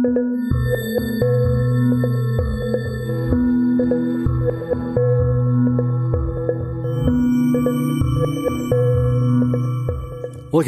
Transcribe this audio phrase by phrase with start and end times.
[0.00, 0.38] Welcome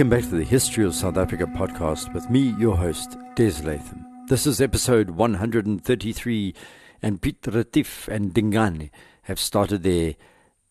[0.09, 4.05] back to the History of South Africa podcast with me, your host, Des Latham.
[4.27, 6.55] This is episode 133,
[7.01, 8.91] and Piet Retief and Dingane
[9.23, 10.17] have started their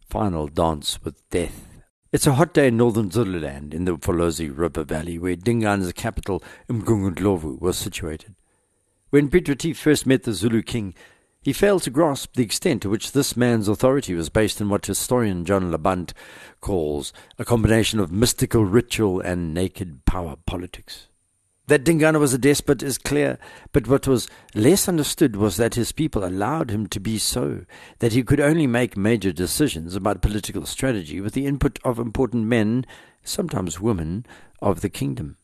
[0.09, 1.81] final dance with death.
[2.11, 6.43] It's a hot day in northern Zululand in the Mfolozi River Valley, where Dingane's capital,
[6.67, 8.35] Mgungundlovu, was situated.
[9.09, 10.93] When Retief first met the Zulu king,
[11.41, 14.85] he failed to grasp the extent to which this man's authority was based on what
[14.85, 16.11] historian John Laband
[16.61, 21.07] calls a combination of mystical ritual and naked power politics.
[21.65, 23.39] That Dingane was a despot is clear,
[23.71, 27.65] but what was less understood was that his people allowed him to be so,
[27.99, 32.45] that he could only make major decisions about political strategy with the input of important
[32.45, 32.85] men,
[33.23, 34.25] sometimes women,
[34.61, 35.37] of the kingdom.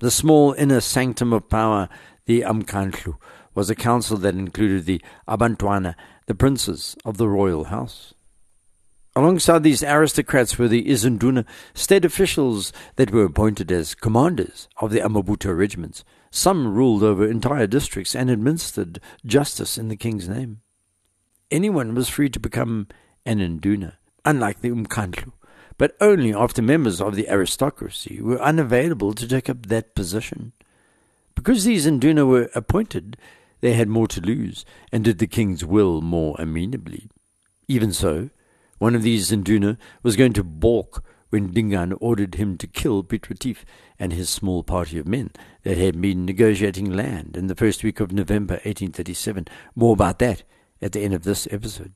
[0.00, 1.88] The small inner sanctum of power,
[2.30, 3.16] the Umkhandlu,
[3.56, 8.14] was a council that included the Abantwana, the princes of the royal house.
[9.16, 15.00] Alongside these aristocrats were the Izinduna, state officials that were appointed as commanders of the
[15.00, 16.04] Amabutho regiments.
[16.30, 20.60] Some ruled over entire districts and administered justice in the king's name.
[21.50, 22.86] Anyone was free to become
[23.26, 25.32] an Induna, unlike the Umkhandlu,
[25.78, 30.52] but only after members of the aristocracy were unavailable to take up that position.
[31.34, 33.16] Because these Induna were appointed,
[33.60, 37.08] they had more to lose, and did the king's will more amenably.
[37.68, 38.30] Even so,
[38.78, 43.28] one of these Induna was going to balk when Dingaan ordered him to kill Piet
[43.28, 43.64] Retief
[43.98, 45.30] and his small party of men
[45.62, 49.46] that had been negotiating land in the first week of November 1837.
[49.74, 50.42] More about that
[50.82, 51.92] at the end of this episode.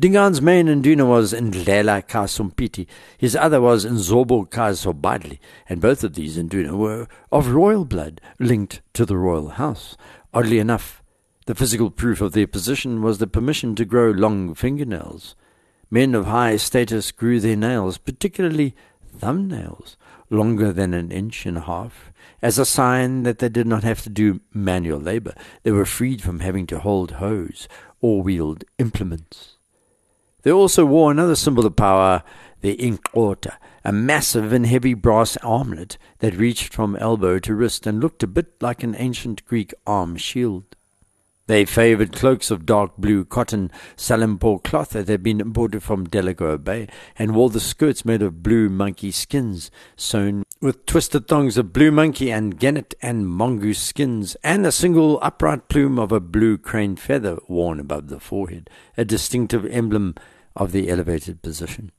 [0.00, 2.88] Dingane's main Induna was Ndlela kaSompiti.
[3.16, 8.82] His other was Nzobo Kasobadli, and both of these Induna were of royal blood, linked
[8.94, 9.96] to the royal house.
[10.32, 11.00] Oddly enough,
[11.46, 15.36] the physical proof of their position was the permission to grow long fingernails.
[15.92, 18.74] Men of high status grew their nails, particularly
[19.16, 19.94] thumbnails,
[20.28, 22.12] longer than an inch and a half,
[22.42, 25.34] as a sign that they did not have to do manual labor.
[25.62, 27.68] They were freed from having to hold hoes
[28.00, 29.53] or wield implements.
[30.44, 32.22] They also wore another symbol of power,
[32.60, 37.98] the inqota, a massive and heavy brass armlet that reached from elbow to wrist and
[37.98, 40.76] looked a bit like an ancient Greek arm shield.
[41.46, 46.58] They favoured cloaks of dark blue cotton Salempore cloth that had been imported from Delagoa
[46.62, 46.88] Bay,
[47.18, 51.90] and wore the skirts made of blue monkey skins, sewn with twisted thongs of blue
[51.90, 56.96] monkey and gannet and mongoose skins, and a single upright plume of a blue crane
[56.96, 60.14] feather worn above the forehead, a distinctive emblem
[60.56, 61.90] of the elevated position.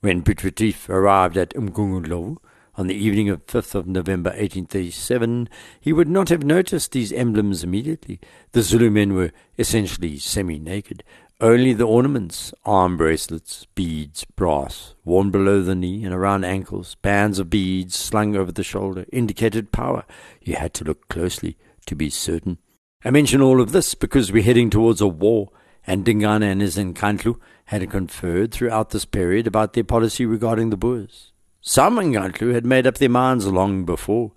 [0.00, 2.36] When Piet arrived at Umgungundlovu
[2.76, 5.48] on the evening of 5th of November 1837,
[5.80, 8.20] he would not have noticed these emblems immediately.
[8.52, 11.02] The Zulu men were essentially semi-naked.
[11.40, 17.38] Only the ornaments, arm bracelets, beads, brass, worn below the knee and around ankles, bands
[17.38, 20.04] of beads slung over the shoulder, indicated power.
[20.40, 22.58] You had to look closely to be certain.
[23.04, 25.50] I mention all of this because we're heading towards a war,
[25.86, 30.76] and Dingane and his Nkandlu had conferred throughout this period about their policy regarding the
[30.76, 31.32] Boers.
[31.60, 34.32] Some Nkandlu had made up their minds long before.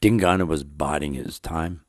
[0.00, 1.82] Dingane was biding his time.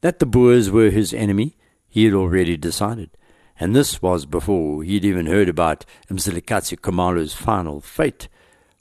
[0.00, 1.56] That the Boers were his enemy,
[1.88, 3.10] he had already decided,
[3.58, 8.28] and this was before he had even heard about Mzilikazi Kamalu's final fate.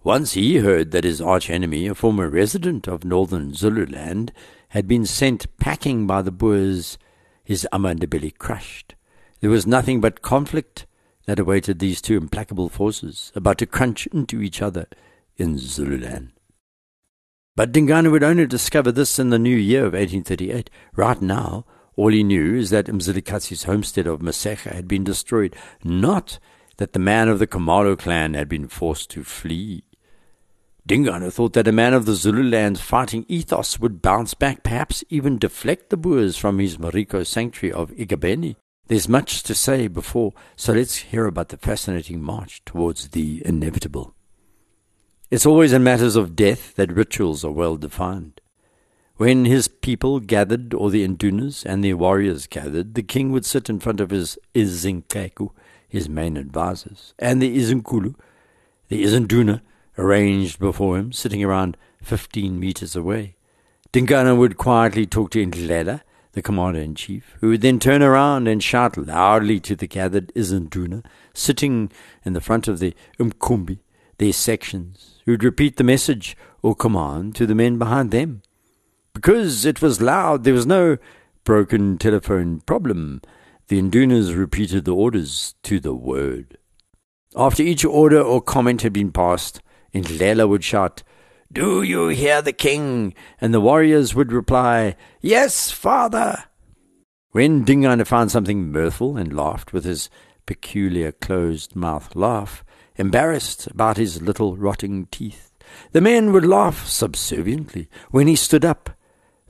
[0.04, 4.34] Once he heard that his arch-enemy, a former resident of northern Zululand,
[4.70, 6.98] had been sent packing by the Boers,
[7.44, 8.96] his Amandebele crushed.
[9.44, 10.86] There was nothing but conflict
[11.26, 14.88] that awaited these two implacable forces, about to crunch into each other
[15.36, 16.32] in Zululand.
[17.54, 20.70] But Dingane would only discover this in the new year of 1838.
[20.96, 21.66] Right now,
[21.98, 26.40] all he knew is that Mzilikazi's homestead of Masecha had been destroyed, not
[26.78, 29.84] that the man of the Khumalo clan had been forced to flee.
[30.88, 35.38] Dingane thought that a man of the Zululand's fighting ethos would bounce back, perhaps even
[35.38, 38.56] deflect the Boers from his Marico sanctuary of Igabeni.
[38.94, 44.14] There's much to say before, so let's hear about the fascinating march towards the inevitable.
[45.32, 48.40] It's always in matters of death that rituals are well defined.
[49.16, 53.68] When his people gathered, or the Indunas and their warriors gathered, the king would sit
[53.68, 55.50] in front of his Izinkaku,
[55.90, 58.14] his main advisers, and the Izinkulu,
[58.90, 59.62] the Izinduna,
[59.98, 63.38] arranged before him, sitting around fifteen meters away.
[63.92, 66.02] Dingane would quietly talk to Ndlela,
[66.34, 70.34] the commander in chief, who would then turn around and shout loudly to the gathered
[70.36, 71.92] Izinduna, sitting
[72.26, 73.80] in the front of the Umkhumbi,
[74.18, 78.42] their sections, who would repeat the message or command to the men behind them.
[79.14, 80.98] Because it was loud, there was no
[81.44, 83.22] broken telephone problem.
[83.68, 86.58] The Indunas repeated the orders to the word.
[87.36, 89.62] After each order or comment had been passed,
[89.94, 91.04] Indlela would shout,
[91.54, 93.14] Do you hear the king?
[93.40, 96.46] And the warriors would reply, Yes, father.
[97.30, 100.10] When Dingaan found something mirthful and laughed with his
[100.48, 102.66] peculiar closed mouth laugh,
[102.96, 105.52] embarrassed about his little rotting teeth,
[105.92, 107.88] the men would laugh subserviently.
[108.10, 108.90] When he stood up,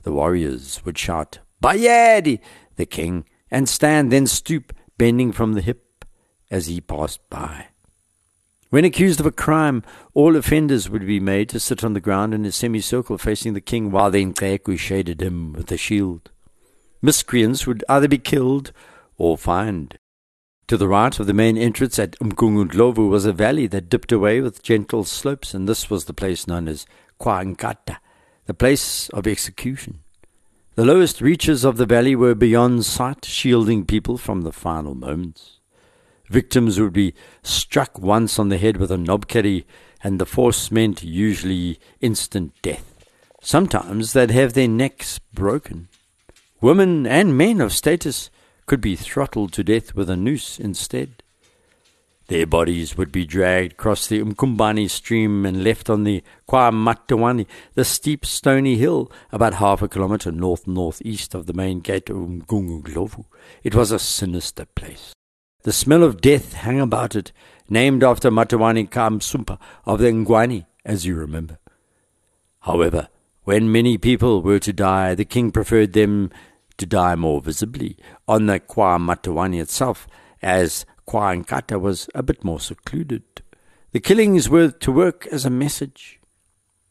[0.02, 2.38] the warriors would shout, Bayede,
[2.76, 6.04] the king, and stand, then stoop, bending from the hip
[6.50, 7.68] as he passed by.
[8.74, 9.84] When accused of a crime,
[10.14, 13.60] all offenders would be made to sit on the ground in a semicircle facing the
[13.60, 16.32] king while the Nqeku shaded him with a shield.
[17.00, 18.72] Miscreants would either be killed
[19.16, 19.96] or fined.
[20.66, 24.40] To the right of the main entrance at Umgungundlovu was a valley that dipped away
[24.40, 26.84] with gentle slopes, and this was the place known as
[27.20, 27.98] Kwankata,
[28.46, 30.00] the place of execution.
[30.74, 35.60] The lowest reaches of the valley were beyond sight, shielding people from the final moments.
[36.28, 39.64] Victims would be struck once on the head with a knobkerrie,
[40.02, 42.94] and the force meant usually instant death.
[43.40, 45.88] Sometimes they'd have their necks broken.
[46.60, 48.30] Women and men of status
[48.66, 51.22] could be throttled to death with a noose instead.
[52.28, 57.84] Their bodies would be dragged across the Umkumbani stream and left on the KwaMatawani, the
[57.84, 63.26] steep stony hill about half a kilometre north northeast of the main gate of Umgungundlovu.
[63.62, 65.12] It was a sinister place.
[65.64, 67.32] The smell of death hung about it,
[67.70, 71.58] named after Matawani Kamsumpa of the Ngwani, as you remember.
[72.60, 73.08] However,
[73.44, 76.30] when many people were to die, the king preferred them
[76.76, 77.96] to die more visibly
[78.28, 80.06] on the Kwa Matawani itself,
[80.42, 83.22] as Kwa Nkata was a bit more secluded.
[83.92, 86.20] The killings were to work as a message.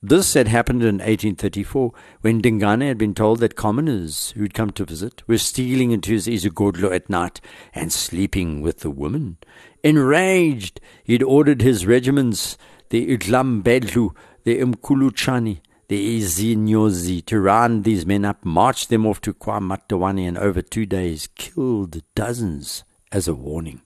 [0.05, 4.83] This had happened in 1834 when Dingane had been told that commoners who'd come to
[4.83, 7.39] visit were stealing into his Izigodlo at night
[7.73, 9.37] and sleeping with the women.
[9.81, 12.57] Enraged, he'd ordered his regiments,
[12.89, 14.13] the Idlam Bedlu,
[14.43, 20.37] the Mkuluchani, the Izinyozi, to round these men up, march them off to Kwamatawani, and
[20.37, 22.83] over two days killed dozens
[23.13, 23.81] as a warning.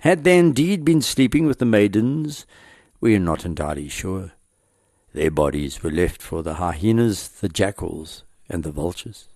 [0.00, 2.46] Had they indeed been sleeping with the maidens?
[2.98, 4.32] We are not entirely sure.
[5.12, 9.28] Their bodies were left for the hyenas, the jackals, and the vultures.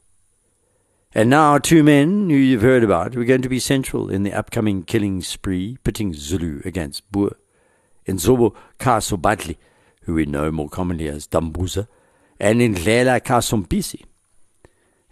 [1.14, 4.32] And now, two men who you've heard about were going to be central in the
[4.32, 7.37] upcoming killing spree pitting Zulu against Boer.
[8.05, 9.56] In Nzobo Kasobadli,
[10.02, 11.88] who we know more commonly as Dambuza,
[12.38, 14.05] and in Lela Indlela Kasompisi.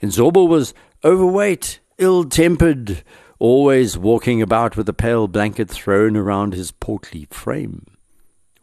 [0.03, 3.03] Nzobo was overweight, ill tempered,
[3.39, 7.87] always walking about with a pale blanket thrown around his portly frame.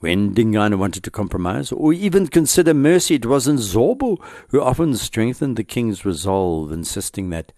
[0.02, 4.18] When Dingane wanted to compromise or even consider mercy, it was Nzobo
[4.50, 7.54] who often strengthened the king's resolve, insisting that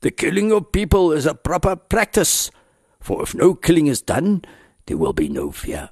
[0.00, 2.52] the killing of people is a proper practice,
[3.00, 4.44] for if no killing is done,
[4.86, 5.90] there will be no fear.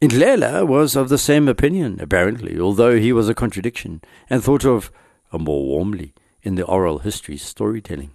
[0.00, 4.90] Indlela was of the same opinion, apparently, although he was a contradiction, and thought of
[5.32, 8.12] more warmly in the oral history storytelling.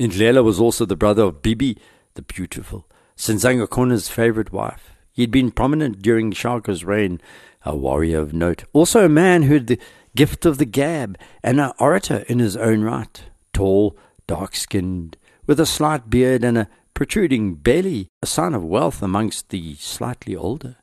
[0.00, 1.76] Indlela was also the brother of Bibi,
[2.14, 2.88] the beautiful,
[3.18, 4.96] Senzangakona's favorite wife.
[5.20, 7.20] He had been prominent during Shaka's reign,
[7.62, 9.78] a warrior of note, also a man who had the
[10.16, 13.22] gift of the gab, and an orator in his own right.
[13.52, 19.02] Tall, dark skinned, with a slight beard and a protruding belly, a sign of wealth
[19.02, 20.76] amongst the slightly older.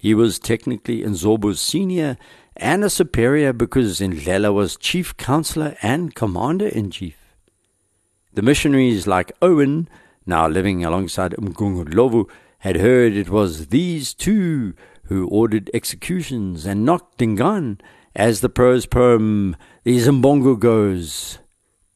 [0.00, 2.16] He was technically Nzobo's senior
[2.56, 7.36] and a superior because Indlela was chief counselor and commander in chief.
[8.32, 9.88] The missionaries like Owen,
[10.26, 12.28] now living alongside Umgungundlovu,
[12.64, 14.72] had heard it was these two
[15.08, 17.78] who ordered executions and knocked Dingaan,
[18.16, 21.40] as the prose poem The Zimbongo goes.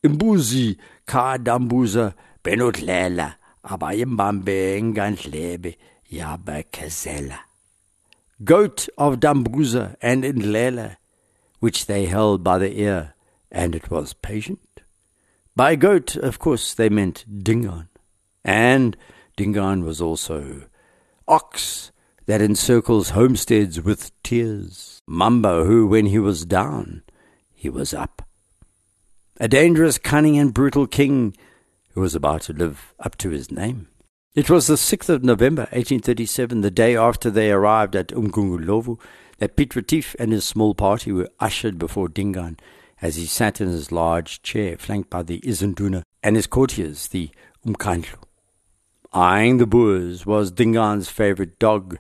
[0.05, 2.13] Imbuzi ka dambuza
[2.45, 5.77] benotlela abayimbambe ngandlebe
[6.13, 7.39] yabakhazela.
[8.45, 10.97] Goat of Dambuza and Indlela,
[11.61, 13.15] which they held by the ear,
[13.51, 14.83] and it was patient.
[15.57, 17.89] By goat, of course, they meant Dingaan.
[18.45, 18.99] And
[19.39, 20.65] Dingaan was also
[21.29, 21.93] ox
[22.27, 27.05] that encircles homesteads with tears, Mamba who, when he was down,
[27.55, 28.27] he was up.
[29.39, 31.37] A dangerous, cunning, and brutal king
[31.93, 33.87] who was about to live up to his name.
[34.35, 38.99] It was the 6th of November, 1837, the day after they arrived at Umgungundlovu,
[39.39, 42.59] that Piet Retief and his small party were ushered before Dingaan
[43.01, 47.31] as he sat in his large chair, flanked by the Izinduna and his courtiers, the
[47.65, 48.28] Umkhandlu.
[49.13, 51.99] Eyeing the Boers was Dingaan's favourite dog,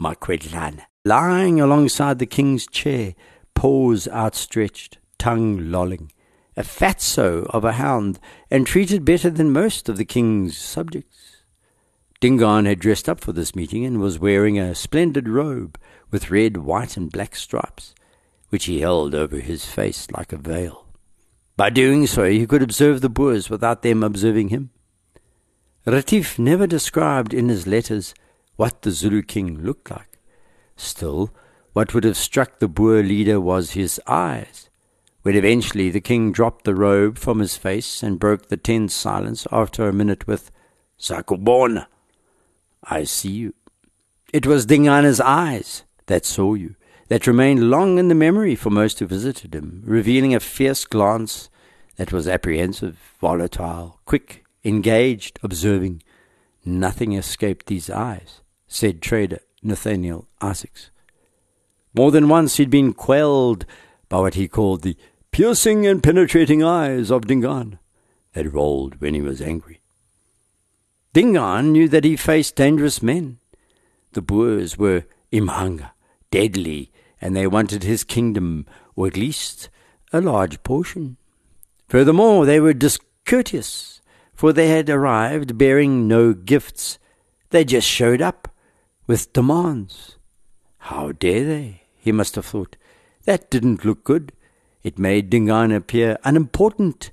[0.00, 0.84] Makwedlana.
[1.04, 3.14] Lying alongside the king's chair,
[3.54, 6.10] paws outstretched, tongue lolling,
[6.56, 8.18] a fatso of a hound,
[8.50, 11.42] and treated better than most of the king's subjects.
[12.22, 15.78] Dingaan had dressed up for this meeting and was wearing a splendid robe
[16.10, 17.94] with red, white, and black stripes,
[18.48, 20.86] which he held over his face like a veil.
[21.58, 24.70] By doing so, he could observe the Boers without them observing him.
[25.86, 28.12] Retief never described in his letters
[28.56, 30.18] what the Zulu king looked like.
[30.76, 31.32] Still,
[31.74, 34.68] what would have struck the Boer leader was his eyes,
[35.22, 39.46] when eventually the king dropped the robe from his face and broke the tense silence
[39.52, 40.50] after a minute with,
[40.98, 41.86] Sakubona,
[42.82, 43.54] I see you.
[44.32, 46.74] It was Dingaana's eyes that saw you,
[47.08, 51.48] that remained long in the memory for most who visited him, revealing a fierce glance
[51.94, 56.02] that was apprehensive, volatile, quick, engaged, observing.
[56.64, 60.90] Nothing escaped these eyes, said trader Nathaniel Isaacs.
[61.94, 63.64] More than once he'd been quelled
[64.08, 64.96] by what he called the
[65.30, 67.78] piercing and penetrating eyes of Dingaan
[68.32, 69.80] that rolled when he was angry.
[71.12, 73.38] Dingaan knew that he faced dangerous men.
[74.12, 75.92] The Boers were imhanga,
[76.30, 79.70] deadly, and they wanted his kingdom, or at least
[80.12, 81.16] a large portion.
[81.88, 84.00] Furthermore, they were discourteous,
[84.36, 86.98] for they had arrived bearing no gifts.
[87.50, 88.54] They just showed up
[89.06, 90.18] with demands.
[90.78, 91.82] How dare they?
[91.96, 92.76] he must have thought.
[93.24, 94.32] That didn't look good.
[94.84, 97.10] It made Dingaan appear unimportant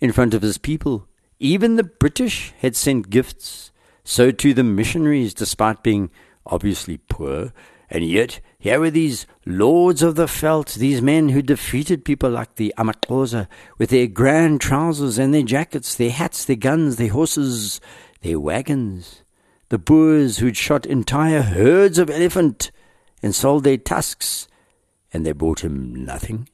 [0.00, 1.06] in front of his people.
[1.38, 3.70] Even the British had sent gifts.
[4.02, 6.10] So too the missionaries, despite being
[6.46, 7.52] obviously poor.
[7.88, 12.54] And yet, here were these lords of the veld, these men who defeated people like
[12.54, 17.80] the Amaxhosa, with their grand trousers and their jackets, their hats, their guns, their horses,
[18.20, 19.24] their wagons.
[19.70, 22.70] The Boers who'd shot entire herds of elephant
[23.20, 24.46] and sold their tusks,
[25.12, 26.48] and they brought him nothing.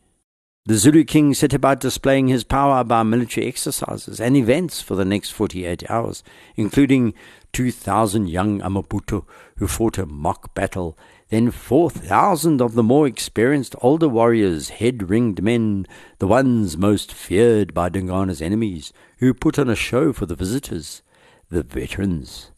[0.64, 5.04] The Zulu king set about displaying his power by military exercises and events for the
[5.04, 6.24] next 48 hours,
[6.56, 7.12] including
[7.52, 9.26] 2,000 young Amabutho
[9.58, 10.96] who fought a mock battle,
[11.28, 15.86] then 4,000 of the more experienced older warriors, head ringed men,
[16.18, 21.02] the ones most feared by Dingaana's enemies, who put on a show for the visitors,
[21.50, 22.50] the veterans.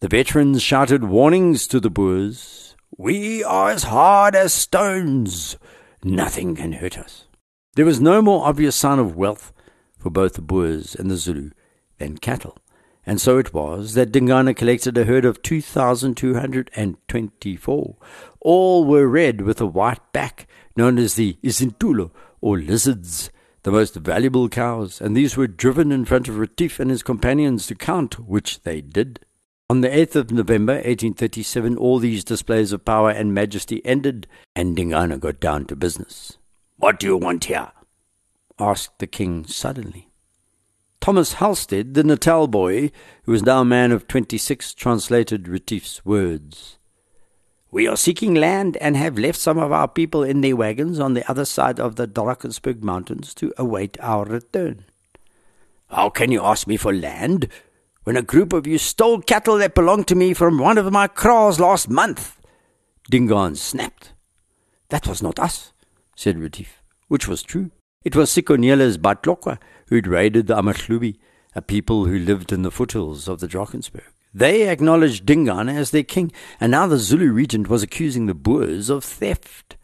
[0.00, 5.56] The veterans shouted warnings to the Boers, we are as hard as stones.
[6.02, 7.26] Nothing can hurt us.
[7.76, 9.52] There was no more obvious sign of wealth
[9.98, 11.50] for both the Boers and the Zulu
[11.98, 12.56] than cattle,
[13.06, 17.96] and so it was that Dingana collected a herd of 2,224.
[18.40, 23.30] All were red with a white back, known as the Isintulo, or lizards,
[23.62, 27.66] the most valuable cows, and these were driven in front of Retief and his companions
[27.66, 29.20] to count, which they did.
[29.68, 34.26] On the 8th of November 1837, all these displays of power and majesty ended,
[34.56, 36.38] and Dingana got down to business.
[36.76, 37.70] What do you want here?
[38.58, 40.09] asked the king suddenly.
[41.00, 42.90] Thomas Halstead, the Natal boy,
[43.24, 46.78] who was now a man of twenty-six, translated Retief's words.
[47.70, 51.14] We are seeking land and have left some of our people in their wagons on
[51.14, 54.84] the other side of the Drakensberg mountains to await our return.
[55.88, 57.48] How can you ask me for land?
[58.04, 61.06] when a group of you stole cattle that belonged to me from one of my
[61.06, 62.40] kraals last month.
[63.10, 64.14] Dingaan snapped.
[64.88, 65.72] That was not us,
[66.16, 67.70] said Retief, which was true.
[68.02, 71.18] It was Sikonyela's Batlokwa who'd raided the Amahlubi,
[71.54, 74.08] a people who lived in the foothills of the Drakensberg.
[74.32, 78.88] They acknowledged Dingaan as their king, and now the Zulu regent was accusing the Boers
[78.88, 79.76] of theft.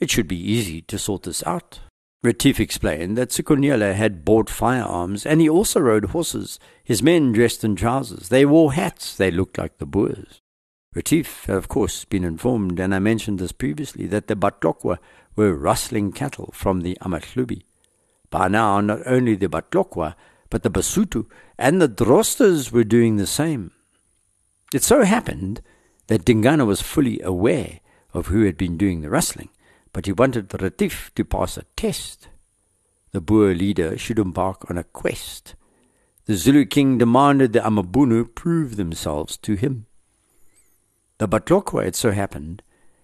[0.00, 1.78] It should be easy to sort this out.
[2.24, 6.58] Retief explained that Sikonyela had bought firearms, and he also rode horses.
[6.82, 8.28] His men dressed in trousers.
[8.28, 9.16] They wore hats.
[9.16, 10.40] They looked like the Boers.
[10.94, 14.98] Retief had, of course, been informed, and I mentioned this previously, that the Batlokwa
[15.36, 17.62] were rustling cattle from the Amahlubi.
[18.30, 20.14] By now, not only the Batlokwa,
[20.50, 21.26] but the Basotho
[21.58, 23.72] and the Drosters were doing the same.
[24.72, 25.62] It so happened
[26.06, 27.80] that Dingana was fully aware
[28.12, 29.48] of who had been doing the rustling
[29.92, 32.28] but he wanted Retief to pass a test.
[33.12, 35.54] The Boer leader should embark on a quest.
[36.24, 39.86] The Zulu king demanded the Amabunu prove themselves to him.
[41.18, 42.62] The Batlokwa, it so happened,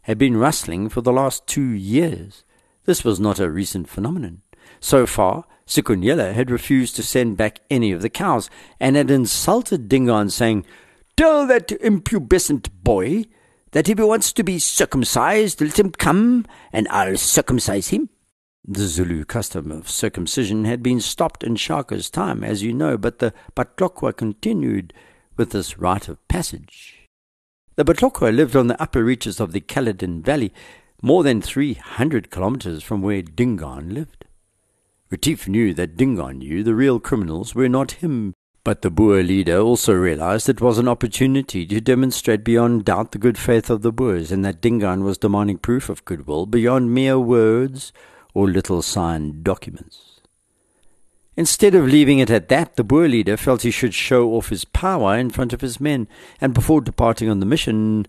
[0.09, 2.43] had been rustling for the last two years.
[2.87, 4.41] This was not a recent phenomenon.
[4.81, 8.49] So far, Sikonyela had refused to send back any of the cows,
[8.81, 10.65] and had insulted Dingaan, saying,
[11.15, 13.27] Tell that impubescent boy
[13.73, 18.09] that if he wants to be circumcised, let him come, and I'll circumcise him.
[18.67, 23.19] The Zulu custom of circumcision had been stopped in Shaka's time, as you know, but
[23.19, 24.95] the Batlokwa continued
[25.37, 26.98] with this rite of passage.
[27.79, 30.53] The Batlokwa lived on the upper reaches of the Caledon Valley,
[31.01, 34.25] more than 300 kilometers from where Dingaan lived.
[35.11, 39.59] Retief knew that Dingaan knew the real criminals were not him, but the Boer leader
[39.59, 43.93] also realized it was an opportunity to demonstrate beyond doubt the good faith of the
[43.93, 47.93] Boers and that Dingaan was demanding proof of goodwill beyond mere words
[48.35, 50.08] or little signed documents.
[51.39, 54.65] Instead of leaving it at that, the Boer leader felt he should show off his
[54.65, 56.09] power in front of his men,
[56.41, 58.05] and before departing on the mission,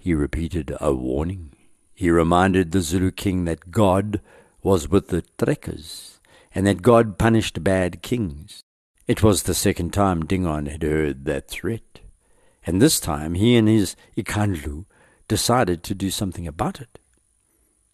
[0.00, 1.52] he repeated a warning.
[1.94, 4.20] He reminded the Zulu king that God
[4.64, 6.18] was with the trekkers,
[6.56, 8.64] and that God punished bad kings.
[9.06, 12.00] It was the second time Dingaan had heard that threat,
[12.66, 14.86] and this time he and his Ikandlu
[15.28, 16.98] decided to do something about it.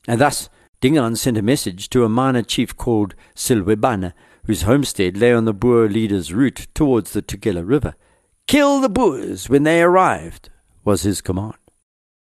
[0.07, 0.49] And thus
[0.81, 4.15] Dingaan sent a message to a minor chief called Silwebana,
[4.49, 7.95] whose homestead lay on the Boer leader's route towards the Tugela River.
[8.47, 10.49] Kill the Boers when they arrived,
[10.87, 11.59] was his command.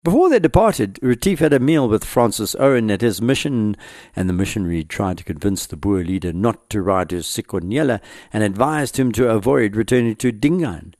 [0.03, 3.77] Before they departed, Retief had a meal with Francis Owen at his mission,
[4.15, 8.01] and the missionary tried to convince the Boer leader not to ride to Sikonyela
[8.33, 10.95] and advised him to avoid returning to Dingaan.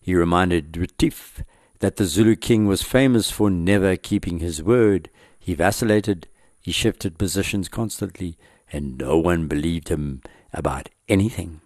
[0.00, 1.42] He reminded Retief
[1.80, 5.10] that the Zulu king was famous for never keeping his word.
[5.40, 6.28] He vacillated,
[6.60, 8.38] he shifted positions constantly,
[8.72, 11.60] and no one believed him about anything.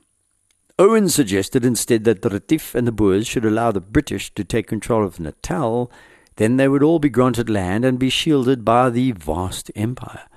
[0.78, 4.66] Owen suggested instead that the Retief and the Boers should allow the British to take
[4.66, 5.92] control of Natal,
[6.36, 10.28] then they would all be granted land and be shielded by the vast empire.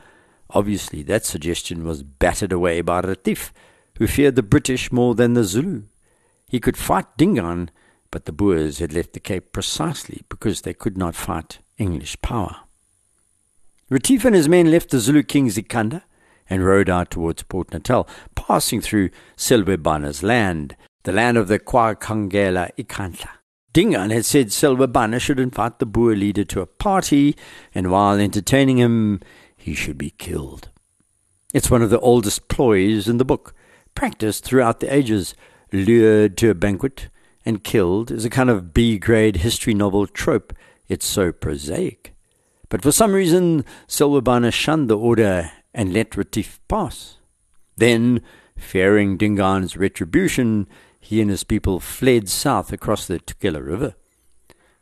[0.49, 3.53] Obviously, that suggestion was battered away by Retief,
[3.97, 5.83] who feared the British more than the Zulu.
[6.47, 7.69] He could fight Dingaan,
[8.11, 12.57] but the Boers had left the Cape precisely because they could not fight English power.
[13.89, 16.03] Retief and his men left the Zulu king Zikanda
[16.49, 18.07] and rode out towards Port Natal,
[18.47, 23.29] passing through Silwebana's land, the land of the Kwakangela Ikandla.
[23.73, 27.35] Dingaan had said Silwebana should invite the Boer leader to a party,
[27.73, 29.19] and while entertaining him,
[29.57, 30.69] he should be killed.
[31.53, 33.55] It's one of the oldest ploys in the book,
[33.95, 35.33] practiced throughout the ages,
[35.71, 37.09] lured to a banquet
[37.45, 40.53] and killed is a kind of B grade history novel trope.
[40.87, 42.15] It's so prosaic.
[42.69, 47.17] But for some reason, Silwebana shunned the order and let Retief pass.
[47.77, 48.21] Then,
[48.57, 50.67] fearing Dingaan's retribution,
[50.99, 53.95] he and his people fled south across the Tugela River.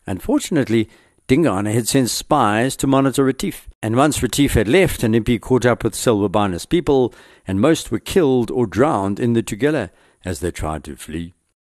[0.05, 0.89] Unfortunately,
[1.27, 5.65] Dingaan had sent spies to monitor Retief, and once Retief had left, an impi caught
[5.65, 7.13] up with Silwebana's people,
[7.47, 9.89] and most were killed or drowned in the Tugela
[10.25, 11.33] as they tried to flee.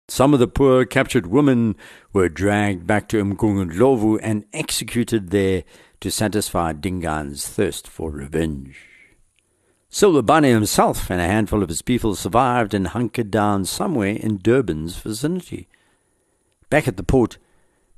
[0.10, 1.76] Some of the poor captured women
[2.14, 5.64] were dragged back to Umgungundlovu and executed there
[6.02, 8.97] to satisfy Dingaan's thirst for revenge.
[9.98, 14.96] Silwebana himself and a handful of his people survived and hunkered down somewhere in Durban's
[14.96, 15.68] vicinity.
[16.70, 17.40] Back at the port,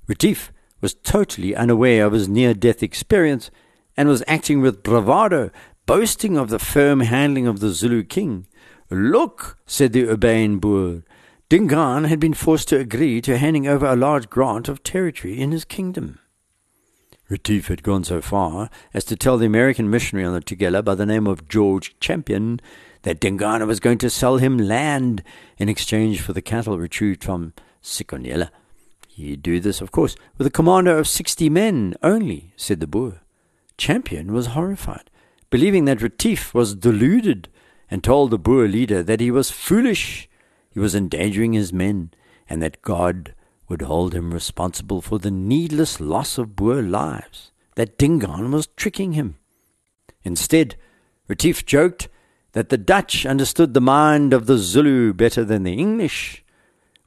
[0.08, 3.52] Retief was totally unaware of his near death experience
[3.98, 5.52] and was acting with bravado,
[5.86, 8.48] boasting of the firm handling of the Zulu king.
[8.90, 11.04] Look, said the urbane Boer,
[11.50, 15.52] Dingaan had been forced to agree to handing over a large grant of territory in
[15.52, 16.19] his kingdom.
[17.30, 20.96] Retief had gone so far as to tell the American missionary on the Tugela by
[20.96, 22.60] the name of George Champion
[23.04, 25.24] that Dingaan was going to sell him land
[25.60, 28.50] in exchange for the cattle retrieved from Sikonyela.
[29.08, 33.22] He'd do this, of course, with a commander of sixty men only, said the Boer.
[33.78, 35.12] Champion was horrified,
[35.52, 37.48] believing that Retief was deluded,
[37.92, 40.28] and told the Boer leader that he was foolish,
[40.72, 42.12] he was endangering his men,
[42.50, 43.36] and that God
[43.70, 49.14] would hold him responsible for the needless loss of Boer lives, that Dingaan was tricking
[49.14, 49.38] him.
[50.24, 50.76] Instead,
[51.28, 52.10] Retief joked
[52.54, 56.44] that the Dutch understood the mind of the Zulu better than the English,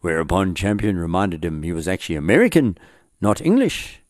[0.00, 2.78] whereupon Champion reminded him he was actually American,
[3.20, 4.00] not English.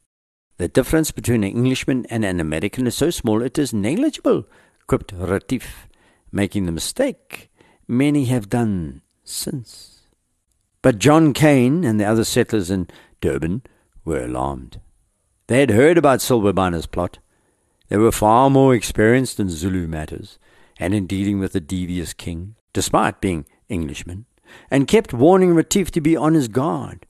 [0.59, 4.47] The difference between an Englishman and an American is so small it is negligible,
[4.87, 5.89] quipped Retief,
[6.31, 7.51] making the mistake
[7.89, 9.92] many have done since.
[10.83, 12.89] But John Cane and the other settlers in
[13.21, 13.63] Durban
[14.05, 14.81] were alarmed.
[15.47, 17.19] They had heard about Silwebana's plot.
[17.89, 20.39] They were far more experienced in Zulu matters
[20.81, 24.25] and in dealing with the devious king, despite being Englishmen,
[24.71, 27.07] and kept warning Retief to be on his guard.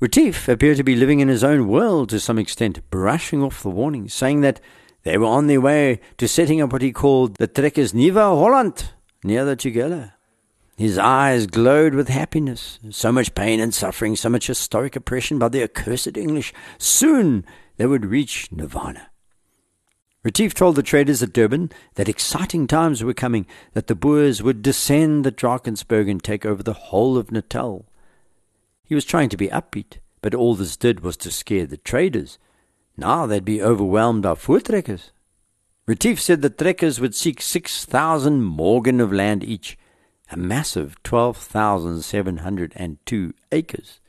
[0.00, 3.70] Retief appeared to be living in his own world to some extent, brushing off the
[3.70, 4.60] warnings, saying that
[5.02, 8.92] they were on their way to setting up what he called the Trekkers Nuwe Holland
[9.22, 10.12] near the Tugela.
[10.76, 12.80] His eyes glowed with happiness.
[12.90, 16.52] So much pain and suffering, so much historic oppression by the accursed English.
[16.78, 17.44] Soon
[17.76, 19.10] they would reach Nirvana.
[20.24, 24.62] Retief told the traders at Durban that exciting times were coming, that the Boers would
[24.62, 27.84] descend the Drakensberg and take over the whole of Natal.
[28.82, 32.38] He was trying to be upbeat, but all this did was to scare the traders.
[32.96, 35.10] Now they'd be overwhelmed by voortrekkers.
[35.86, 39.76] Retief said the trekkers would seek 6,000 morgen of land each,
[40.30, 44.00] a massive 12,702 acres.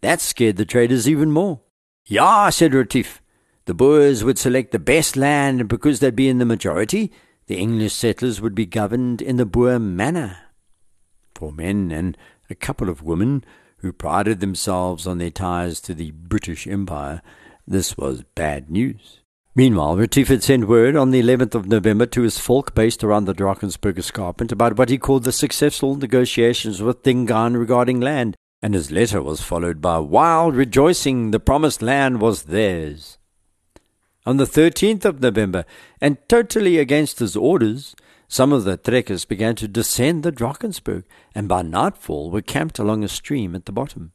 [0.00, 1.60] That scared the traders even more.
[2.06, 3.22] Ja, said Retief.
[3.66, 7.12] The Boers would select the best land, and because they'd be in the majority,
[7.46, 10.38] the English settlers would be governed in the Boer manner.
[11.34, 12.16] For men and
[12.48, 13.44] a couple of women
[13.78, 17.22] who prided themselves on their ties to the British Empire,
[17.66, 19.19] this was bad news.
[19.54, 23.24] Meanwhile, Retief had sent word on the 11th of November to his folk based around
[23.24, 28.74] the Drakensberg escarpment about what he called the successful negotiations with Dingaan regarding land, and
[28.74, 33.18] his letter was followed by wild rejoicing the promised land was theirs.
[34.24, 35.64] On the 13th of November,
[36.00, 37.96] and totally against his orders,
[38.28, 41.02] some of the trekkers began to descend the Drakensberg,
[41.34, 44.12] and by nightfall were camped along a stream at the bottom.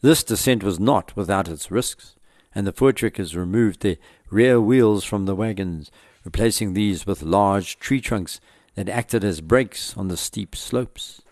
[0.00, 2.16] This descent was not without its risks,
[2.54, 3.98] and the voortrekkers removed their
[4.30, 5.90] rear wheels from the wagons,
[6.24, 8.40] replacing these with large tree trunks
[8.74, 11.22] that acted as brakes on the steep slopes.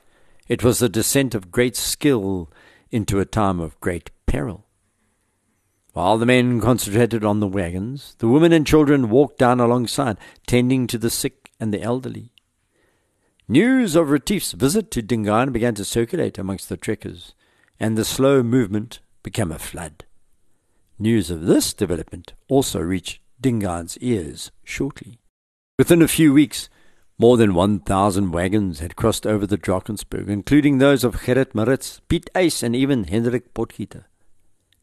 [0.48, 2.50] It was a descent of great skill
[2.90, 4.64] into a time of great peril.
[5.92, 10.86] While the men concentrated on the wagons, the women and children walked down alongside, tending
[10.88, 12.32] to the sick and the elderly.
[13.48, 17.34] News of Retief's visit to Dingaan began to circulate amongst the trekkers,
[17.78, 20.04] and the slow movement became a flood.
[20.98, 25.20] News of this development also reached Dingaan's ears shortly.
[25.78, 26.70] Within a few weeks,
[27.18, 32.30] more than 1,000 wagons had crossed over the Drakensberg, including those of Gerrit Maritz, Piet
[32.34, 34.04] Uys, and even Hendrik Potgieter.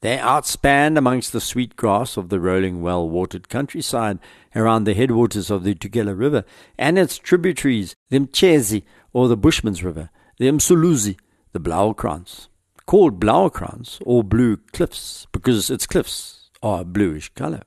[0.01, 4.19] They outspanned amongst the sweet grass of the rolling, well watered countryside
[4.55, 6.45] around the headwaters of the Tugela River
[6.77, 11.17] and its tributaries, the Mchezi, or the Bushman's River, the Msuluzi,
[11.53, 12.49] the Blauwkrans
[12.85, 17.63] called Blauwkrans or blue cliffs because its cliffs are a bluish color.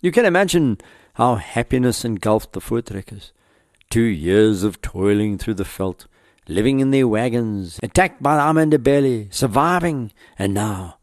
[0.00, 0.78] You can imagine
[1.14, 3.32] how happiness engulfed the voortrekkers.
[3.90, 6.06] Two years of toiling through the veld,
[6.48, 10.98] living in their wagons, attacked by Amandebele, surviving, and now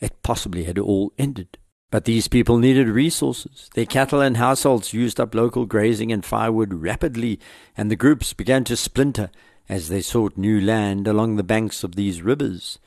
[0.00, 1.58] it possibly had all ended.
[1.90, 3.70] But these people needed resources.
[3.74, 7.38] Their cattle and households used up local grazing and firewood rapidly,
[7.76, 9.30] and the groups began to splinter
[9.68, 12.78] as they sought new land along the banks of these rivers,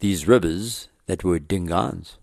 [0.00, 2.16] these rivers that were Dingaans.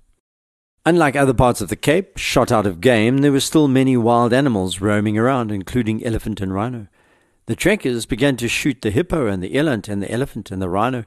[0.85, 4.33] Unlike other parts of the Cape, shot out of game, there were still many wild
[4.33, 6.87] animals roaming around, including elephant and rhino.
[7.45, 10.69] The trekkers began to shoot the hippo and the eland and the elephant and the
[10.69, 11.05] rhino,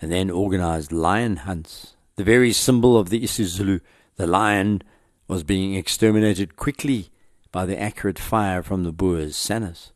[0.00, 1.96] and then organized lion hunts.
[2.16, 3.80] The very symbol of the isiZulu,
[4.16, 4.82] the lion,
[5.26, 7.08] was being exterminated quickly
[7.50, 9.91] by the accurate fire from the Boers' Sannas.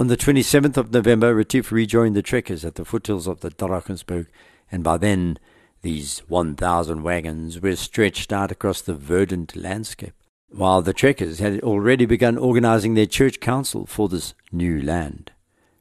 [0.00, 4.26] On the 27th of November, Retief rejoined the trekkers at the foothills of the Drakensberg,
[4.68, 5.38] and by then
[5.82, 10.14] these 1,000 wagons were stretched out across the verdant landscape,
[10.48, 15.30] while the trekkers had already begun organizing their church council for this new land.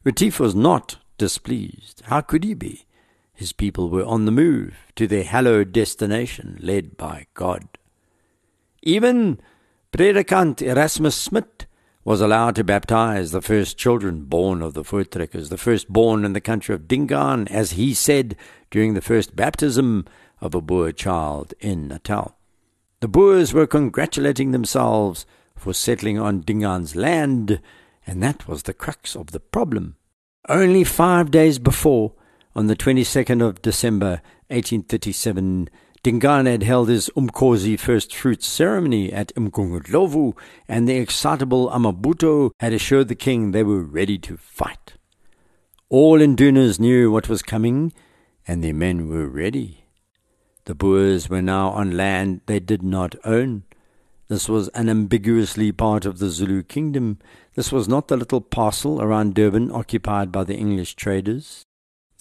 [0.04, 2.04] Retief was not displeased.
[2.06, 2.86] How could he be?
[3.34, 7.68] His people were on the move to their hallowed destination, led by God.
[8.84, 9.40] Even
[9.92, 11.66] Predikant Erasmus Smit
[12.06, 16.34] was allowed to baptize the first children born of the voortrekkers, the first born in
[16.34, 18.36] the country of Dingaan, as he said
[18.72, 20.06] during the first baptism
[20.42, 22.38] of a Boer child in Natal.
[23.00, 27.62] The Boers were congratulating themselves for settling on Dingaan's land,
[28.06, 29.96] and that was the crux of the problem.
[30.50, 32.14] Only five days before,
[32.56, 35.70] on the 22nd of December 1837,
[36.04, 40.38] Dingaan had er held his Umkhosi first fruits ceremony at Umgungundlovu,
[40.68, 44.96] and the excitable Amabutho had assured the king they were ready to fight.
[45.88, 47.94] All Indunas knew what was coming,
[48.46, 49.86] and their men were ready.
[50.66, 53.64] The Boers were now on land they did not own.
[54.28, 57.20] This was unambiguously part of the Zulu kingdom.
[57.56, 61.64] This was not the little parcel around Durban occupied by the English traders.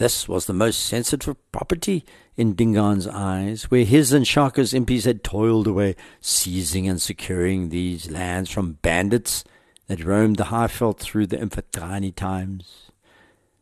[0.03, 2.05] This was the most sensitive property
[2.37, 8.11] in Dingaan's eyes, where his and Shaka's impis had toiled away, seizing and securing these
[8.11, 9.45] lands from bandits
[9.87, 12.91] that roamed the Highveld through the Mfatrani times.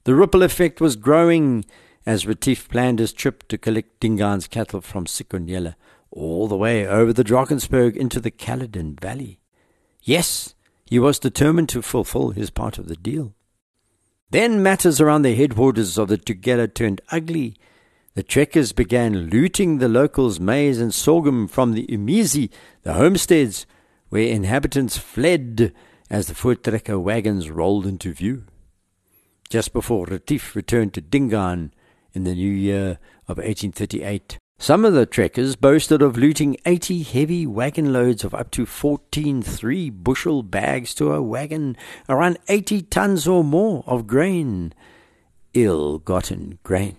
[0.04, 1.66] The ripple effect was growing
[2.06, 5.74] as Retief planned his trip to collect Dingaan's cattle from Sikonyela
[6.10, 9.40] all the way over the Drakensberg into the Caledon Valley.
[10.02, 10.54] Yes,
[10.86, 13.34] he was determined to fulfill his part of the deal.
[14.30, 17.56] Then matters around the headwaters of the Tugela turned ugly.
[18.14, 22.50] The trekkers began looting the locals' maize and sorghum from the Umizi,
[22.82, 23.66] the homesteads,
[24.08, 25.72] where inhabitants fled
[26.08, 28.44] as the voortrekker wagons rolled into view.
[29.48, 31.72] Just before Retief returned to Dingaan
[32.12, 37.46] in the new year of 1838, Some of the trekkers boasted of looting 80 heavy
[37.46, 41.78] wagon loads of up to 14 three bushel bags to a wagon,
[42.10, 44.74] around 80 tons or more of grain,
[45.54, 46.98] ill gotten grain.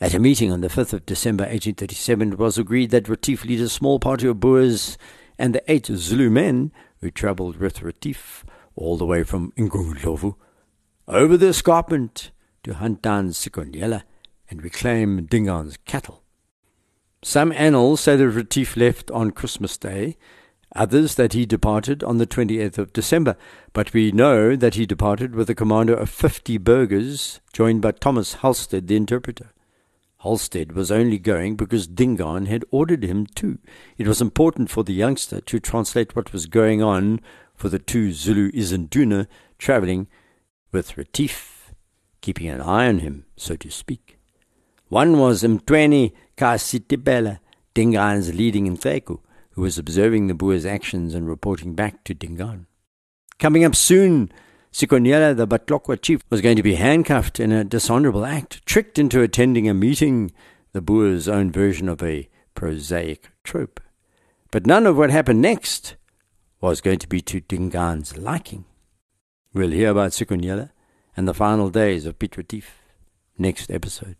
[0.00, 3.60] At a meeting on the 5th of December 1837, it was agreed that Retief lead
[3.60, 4.96] a small party of Boers
[5.38, 10.34] and the eight Zulu men who travelled with Retief all the way from Ngundlovu
[11.06, 12.30] over the escarpment
[12.64, 14.04] to hunt down Sikonyela
[14.48, 16.24] and reclaim Dingaan's cattle.
[17.22, 20.16] Some annals say that Retief left on Christmas Day,
[20.76, 23.36] others that he departed on the 28th of December,
[23.72, 28.34] but we know that he departed with a commander of 50 burghers, joined by Thomas
[28.34, 29.52] Halstead, the interpreter.
[30.22, 33.58] Halstead was only going because Dingaan had ordered him to.
[33.96, 37.20] It was important for the youngster to translate what was going on
[37.54, 39.26] for the two Zulu Isanduna
[39.58, 40.08] travelling
[40.72, 41.72] with Retief,
[42.20, 44.18] keeping an eye on him, so to speak.
[44.88, 47.40] One was Mtweni Kasitibela,
[47.74, 49.20] Dingaan's leading Nteku,
[49.50, 52.66] who was observing the Boer's actions and reporting back to Dingaan.
[53.38, 54.30] Coming up soon,
[54.72, 59.20] Sikonyela, the Batlokwa chief, was going to be handcuffed in a dishonorable act, tricked into
[59.20, 60.30] attending a meeting,
[60.72, 63.80] the Boer's own version of a prosaic trope.
[64.52, 65.96] But none of what happened next
[66.60, 68.64] was going to be to Dingaan's liking.
[69.52, 70.70] We'll hear about Sikonyela
[71.16, 72.82] and the final days of Piet Retief
[73.36, 74.16] next episode.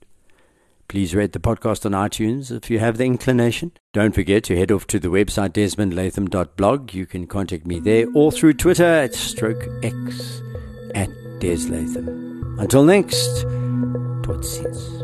[0.88, 3.72] Please rate the podcast on iTunes if you have the inclination.
[3.92, 6.94] Don't forget to head off to the website desmondlatham.blog.
[6.94, 10.40] You can contact me there or through Twitter at stroke x
[10.94, 12.56] at deslatham.
[12.58, 13.42] Until next,
[14.22, 14.98] tot ziens.